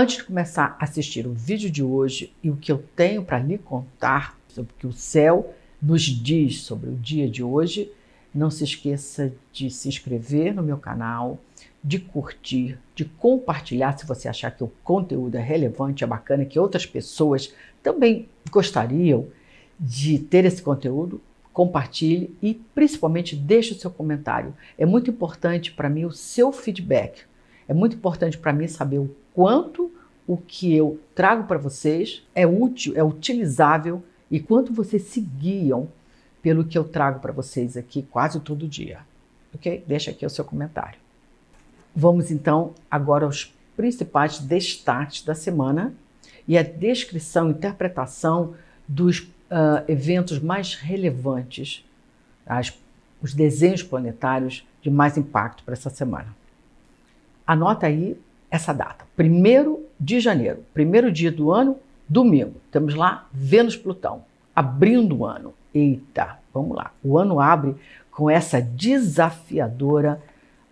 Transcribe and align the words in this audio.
Antes 0.00 0.16
de 0.16 0.24
começar 0.24 0.78
a 0.80 0.84
assistir 0.84 1.26
o 1.26 1.34
vídeo 1.34 1.70
de 1.70 1.82
hoje 1.82 2.32
e 2.42 2.48
o 2.48 2.56
que 2.56 2.72
eu 2.72 2.82
tenho 2.96 3.22
para 3.22 3.38
lhe 3.38 3.58
contar 3.58 4.34
sobre 4.48 4.72
o 4.72 4.74
que 4.78 4.86
o 4.86 4.94
céu 4.94 5.52
nos 5.82 6.04
diz 6.04 6.62
sobre 6.62 6.88
o 6.88 6.94
dia 6.94 7.28
de 7.28 7.42
hoje, 7.42 7.92
não 8.34 8.50
se 8.50 8.64
esqueça 8.64 9.30
de 9.52 9.68
se 9.68 9.90
inscrever 9.90 10.54
no 10.54 10.62
meu 10.62 10.78
canal, 10.78 11.38
de 11.84 11.98
curtir, 11.98 12.78
de 12.94 13.04
compartilhar 13.04 13.92
se 13.98 14.06
você 14.06 14.26
achar 14.26 14.50
que 14.52 14.64
o 14.64 14.72
conteúdo 14.82 15.34
é 15.34 15.42
relevante, 15.42 16.02
é 16.02 16.06
bacana, 16.06 16.46
que 16.46 16.58
outras 16.58 16.86
pessoas 16.86 17.52
também 17.82 18.26
gostariam 18.50 19.26
de 19.78 20.18
ter 20.18 20.46
esse 20.46 20.62
conteúdo. 20.62 21.20
Compartilhe 21.52 22.34
e 22.40 22.54
principalmente 22.54 23.36
deixe 23.36 23.74
o 23.74 23.78
seu 23.78 23.90
comentário. 23.90 24.54
É 24.78 24.86
muito 24.86 25.10
importante 25.10 25.70
para 25.70 25.90
mim 25.90 26.06
o 26.06 26.10
seu 26.10 26.52
feedback. 26.52 27.28
É 27.70 27.72
muito 27.72 27.94
importante 27.94 28.36
para 28.36 28.52
mim 28.52 28.66
saber 28.66 28.98
o 28.98 29.14
quanto 29.32 29.92
o 30.26 30.36
que 30.36 30.74
eu 30.74 30.98
trago 31.14 31.44
para 31.44 31.56
vocês 31.56 32.20
é 32.34 32.44
útil, 32.44 32.94
é 32.96 33.04
utilizável 33.04 34.02
e 34.28 34.40
quanto 34.40 34.72
vocês 34.72 35.02
se 35.02 35.20
guiam 35.20 35.86
pelo 36.42 36.64
que 36.64 36.76
eu 36.76 36.82
trago 36.82 37.20
para 37.20 37.30
vocês 37.32 37.76
aqui 37.76 38.02
quase 38.02 38.40
todo 38.40 38.66
dia. 38.66 38.98
Ok? 39.54 39.84
Deixa 39.86 40.10
aqui 40.10 40.26
o 40.26 40.30
seu 40.30 40.44
comentário. 40.44 40.98
Vamos 41.94 42.32
então 42.32 42.74
agora 42.90 43.24
aos 43.24 43.54
principais 43.76 44.40
destaques 44.40 45.22
da 45.22 45.36
semana 45.36 45.94
e 46.48 46.58
a 46.58 46.64
descrição 46.64 47.46
e 47.46 47.52
interpretação 47.52 48.54
dos 48.88 49.20
uh, 49.20 49.84
eventos 49.86 50.40
mais 50.40 50.74
relevantes, 50.74 51.86
as, 52.44 52.76
os 53.22 53.32
desenhos 53.32 53.84
planetários 53.84 54.66
de 54.82 54.90
mais 54.90 55.16
impacto 55.16 55.62
para 55.62 55.74
essa 55.74 55.88
semana. 55.88 56.40
Anota 57.50 57.88
aí 57.88 58.16
essa 58.48 58.72
data, 58.72 59.04
1 59.18 59.82
de 59.98 60.20
janeiro, 60.20 60.64
primeiro 60.72 61.10
dia 61.10 61.32
do 61.32 61.50
ano, 61.50 61.76
domingo. 62.08 62.60
Temos 62.70 62.94
lá 62.94 63.26
Vênus-Plutão, 63.32 64.22
abrindo 64.54 65.16
o 65.16 65.26
ano. 65.26 65.52
Eita, 65.74 66.38
vamos 66.54 66.76
lá. 66.76 66.92
O 67.02 67.18
ano 67.18 67.40
abre 67.40 67.74
com 68.12 68.30
essa 68.30 68.62
desafiadora 68.62 70.22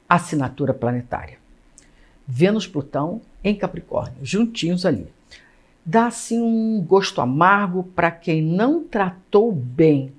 assinatura 0.09 0.73
planetária. 0.73 1.39
Vênus-Plutão 2.25 3.23
em 3.43 3.57
Capricórnio, 3.57 4.25
juntinhos 4.25 4.87
ali. 4.87 5.09
Dá 5.85 6.07
assim 6.07 6.41
um 6.41 6.81
gosto 6.81 7.21
amargo 7.21 7.83
para 7.83 8.13
quem 8.13 8.41
não 8.41 8.85
tratou 8.85 9.51
bem 9.51 10.13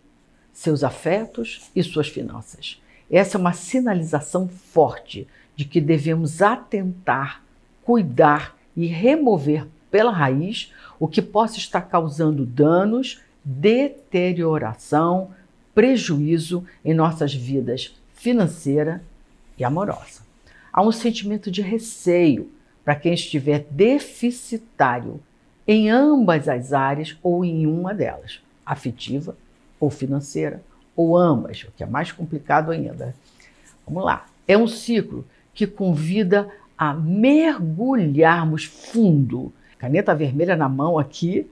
seus 0.52 0.84
afetos 0.84 1.72
e 1.73 1.82
suas 1.82 2.10
finanças. 2.10 2.82
Essa 3.10 3.38
é 3.38 3.40
uma 3.40 3.54
sinalização 3.54 4.50
forte 4.50 5.26
de 5.60 5.66
que 5.66 5.82
devemos 5.82 6.42
atentar, 6.42 7.44
cuidar 7.84 8.56
e 8.78 8.86
remover 8.86 9.68
pela 9.92 10.10
raiz 10.10 10.74
o 10.98 11.06
que 11.06 11.22
possa 11.22 11.58
estar 11.58 11.82
causando 11.82 12.46
danos, 12.46 13.20
deterioração, 13.44 15.32
prejuízo 15.76 16.66
em 16.84 16.94
nossas 16.94 17.34
vidas 17.34 17.94
financeira 18.14 19.04
e 19.58 19.66
amorosa. 19.66 20.22
Há 20.72 20.82
um 20.82 20.94
sentimento 20.94 21.52
de 21.52 21.62
receio 21.62 22.50
para 22.86 22.96
quem 22.96 23.14
estiver 23.14 23.68
deficitário 23.70 25.20
em 25.68 25.90
ambas 25.90 26.48
as 26.48 26.72
áreas 26.72 27.18
ou 27.22 27.44
em 27.44 27.68
uma 27.68 27.94
delas, 27.94 28.40
afetiva 28.66 29.36
ou 29.78 29.90
financeira, 29.90 30.64
ou 30.96 31.18
ambas, 31.18 31.66
o 31.66 31.72
que 31.76 31.84
é 31.84 31.86
mais 31.86 32.14
complicado 32.14 32.72
ainda. 32.72 33.14
Vamos 33.86 34.06
lá. 34.06 34.26
É 34.48 34.58
um 34.58 34.66
ciclo 34.66 35.26
que 35.60 35.68
convida 35.68 36.48
a 36.78 36.94
mergulharmos 36.94 38.64
fundo. 38.64 39.52
Caneta 39.78 40.16
vermelha 40.16 40.56
na 40.56 40.70
mão 40.70 40.98
aqui, 40.98 41.52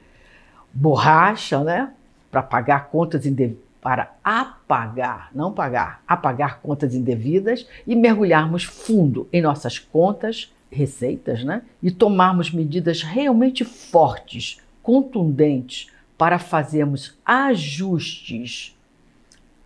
borracha, 0.74 1.62
né? 1.62 1.92
Para 2.32 2.42
pagar 2.42 2.88
contas 2.88 3.26
indevidas 3.26 3.68
para 3.82 4.16
apagar, 4.24 5.30
não 5.36 5.52
pagar, 5.52 6.02
apagar 6.08 6.62
contas 6.62 6.96
indevidas 6.96 7.68
e 7.86 7.98
mergulharmos 7.98 8.64
fundo 8.64 9.28
em 9.32 9.42
nossas 9.42 9.78
contas, 9.78 10.54
receitas, 10.72 11.44
né? 11.44 11.64
E 11.84 11.92
tomarmos 11.92 12.50
medidas 12.50 13.02
realmente 13.02 13.66
fortes, 13.66 14.62
contundentes 14.82 15.92
para 16.18 16.40
fazermos 16.40 17.18
ajustes 17.26 18.74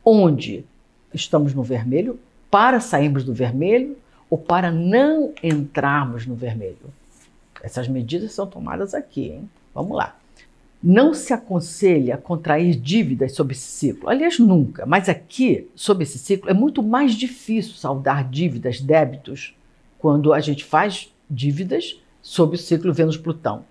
onde 0.04 0.66
estamos 1.14 1.54
no 1.54 1.62
vermelho, 1.62 2.20
para 2.50 2.80
sairmos 2.80 3.24
do 3.24 3.36
vermelho 3.36 4.01
ou 4.32 4.38
para 4.38 4.72
não 4.72 5.34
entrarmos 5.44 6.26
no 6.26 6.36
vermelho. 6.36 6.78
Essas 7.62 7.90
medidas 7.90 8.32
são 8.32 8.48
tomadas 8.48 8.94
aqui, 8.94 9.28
hein? 9.28 9.50
Vamos 9.76 9.98
lá. 9.98 10.16
Não 10.82 11.14
se 11.14 11.34
aconselha 11.34 12.18
contrair 12.18 12.76
dívidas 12.76 13.34
sob 13.34 13.52
esse 13.52 13.68
ciclo. 13.68 14.10
Aliás, 14.10 14.40
nunca. 14.40 14.86
Mas 14.86 15.10
aqui, 15.10 15.70
sob 15.76 16.02
esse 16.04 16.18
ciclo, 16.18 16.50
é 16.50 16.54
muito 16.54 16.82
mais 16.82 17.14
difícil 17.14 17.74
saldar 17.74 18.28
dívidas, 18.28 18.80
débitos, 18.80 19.54
quando 20.00 20.34
a 20.34 20.40
gente 20.40 20.64
faz 20.64 21.14
dívidas 21.30 22.02
sob 22.22 22.56
o 22.56 22.58
ciclo 22.58 22.94
Vênus-Plutão. 22.94 23.66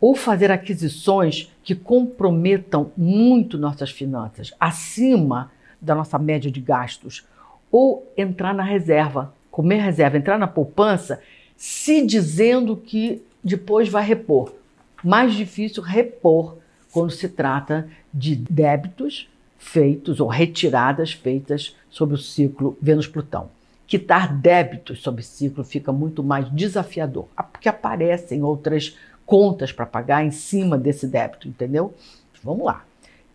Ou 0.00 0.16
fazer 0.16 0.50
aquisições 0.50 1.52
que 1.62 1.74
comprometam 1.74 2.90
muito 2.96 3.58
nossas 3.58 3.90
finanças, 3.90 4.52
acima 4.58 5.52
da 5.80 5.94
nossa 5.94 6.18
média 6.18 6.50
de 6.50 6.60
gastos. 6.60 7.24
Ou 7.70 8.10
entrar 8.16 8.52
na 8.52 8.64
reserva, 8.64 9.32
comer 9.52 9.78
reserva, 9.78 10.16
entrar 10.16 10.36
na 10.36 10.48
poupança, 10.48 11.20
se 11.56 12.04
dizendo 12.04 12.76
que 12.76 13.22
depois 13.44 13.88
vai 13.88 14.04
repor 14.04 14.52
mais 15.02 15.34
difícil 15.34 15.82
repor 15.82 16.58
quando 16.92 17.10
se 17.10 17.28
trata 17.28 17.88
de 18.12 18.36
débitos 18.36 19.28
feitos 19.58 20.20
ou 20.20 20.28
retiradas 20.28 21.12
feitas 21.12 21.76
sob 21.88 22.14
o 22.14 22.18
ciclo 22.18 22.76
Vênus-Plutão. 22.80 23.50
Quitar 23.86 24.32
débitos 24.34 25.02
sob 25.02 25.22
ciclo 25.22 25.64
fica 25.64 25.92
muito 25.92 26.22
mais 26.22 26.50
desafiador, 26.50 27.26
porque 27.52 27.68
aparecem 27.68 28.42
outras 28.42 28.96
contas 29.26 29.72
para 29.72 29.86
pagar 29.86 30.24
em 30.24 30.30
cima 30.30 30.78
desse 30.78 31.06
débito, 31.06 31.48
entendeu? 31.48 31.94
Vamos 32.42 32.64
lá. 32.64 32.84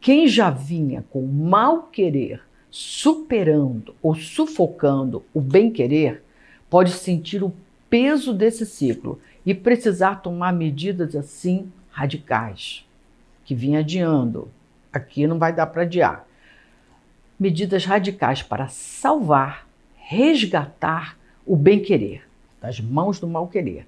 Quem 0.01 0.28
já 0.28 0.49
vinha 0.49 1.03
com 1.09 1.25
mal 1.25 1.84
querer 1.84 2.41
superando 2.69 3.95
ou 4.01 4.16
sufocando 4.16 5.23
o 5.33 5.41
bem 5.41 5.72
querer 5.72 6.23
pode 6.69 6.91
sentir 6.91 7.44
o 7.44 7.53
peso 7.89 8.33
desse 8.33 8.66
ciclo 8.66 9.19
e 9.45 9.53
precisar 9.53 10.17
tomar 10.17 10.51
medidas 10.51 11.16
assim 11.16 11.72
radicais, 11.89 12.85
que 13.45 13.55
vinha 13.55 13.79
adiando. 13.79 14.50
Aqui 14.91 15.25
não 15.25 15.39
vai 15.39 15.53
dar 15.53 15.67
para 15.67 15.83
adiar. 15.83 16.28
Medidas 17.39 17.85
radicais 17.85 18.41
para 18.41 18.67
salvar, 18.67 19.67
resgatar 19.95 21.17
o 21.45 21.55
bem-querer 21.55 22.28
das 22.59 22.79
mãos 22.79 23.19
do 23.19 23.28
mal-querer. 23.28 23.88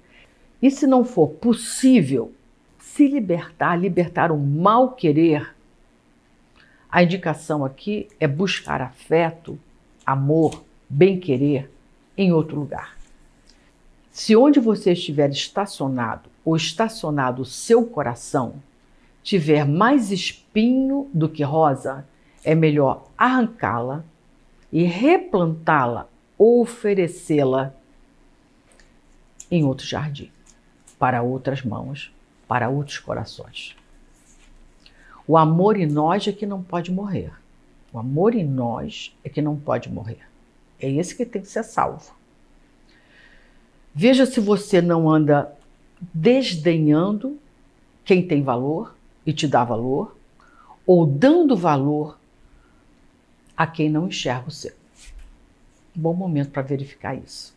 E 0.62 0.70
se 0.70 0.86
não 0.86 1.04
for 1.04 1.28
possível 1.28 2.32
se 2.78 3.06
libertar, 3.06 3.76
libertar 3.76 4.32
o 4.32 4.38
mal-querer, 4.38 5.54
a 6.90 7.02
indicação 7.02 7.64
aqui 7.64 8.08
é 8.18 8.26
buscar 8.26 8.82
afeto, 8.82 9.58
amor, 10.04 10.64
bem-querer 10.88 11.70
em 12.16 12.32
outro 12.32 12.58
lugar. 12.58 12.96
Se 14.10 14.34
onde 14.34 14.58
você 14.58 14.92
estiver 14.92 15.30
estacionado 15.30 16.28
ou 16.44 16.56
estacionado 16.56 17.42
o 17.42 17.46
seu 17.46 17.86
coração 17.86 18.54
tiver 19.22 19.64
mais 19.64 20.10
espinho 20.10 21.08
do 21.14 21.28
que 21.28 21.44
rosa, 21.44 22.04
é 22.42 22.54
melhor 22.54 23.08
arrancá-la 23.16 24.04
e 24.72 24.82
replantá-la 24.82 26.08
ou 26.36 26.60
oferecê-la 26.60 27.72
em 29.50 29.64
outro 29.64 29.86
jardim, 29.86 30.30
para 30.98 31.22
outras 31.22 31.62
mãos, 31.62 32.12
para 32.48 32.68
outros 32.68 32.98
corações. 32.98 33.76
O 35.26 35.36
amor 35.36 35.76
em 35.76 35.86
nós 35.86 36.26
é 36.26 36.32
que 36.32 36.46
não 36.46 36.62
pode 36.62 36.90
morrer. 36.90 37.32
O 37.92 37.98
amor 37.98 38.34
em 38.34 38.44
nós 38.44 39.16
é 39.24 39.28
que 39.28 39.42
não 39.42 39.56
pode 39.56 39.90
morrer. 39.90 40.20
É 40.78 40.90
esse 40.90 41.16
que 41.16 41.26
tem 41.26 41.42
que 41.42 41.48
ser 41.48 41.62
salvo. 41.64 42.14
Veja 43.94 44.24
se 44.24 44.40
você 44.40 44.80
não 44.80 45.10
anda 45.10 45.52
desdenhando 46.14 47.38
quem 48.04 48.26
tem 48.26 48.42
valor 48.42 48.94
e 49.26 49.32
te 49.32 49.46
dá 49.46 49.62
valor, 49.62 50.16
ou 50.86 51.06
dando 51.06 51.56
valor 51.56 52.18
a 53.56 53.66
quem 53.66 53.90
não 53.90 54.08
enxerga 54.08 54.48
o 54.48 54.50
seu. 54.50 54.72
Bom 55.94 56.14
momento 56.14 56.50
para 56.50 56.62
verificar 56.62 57.14
isso. 57.14 57.54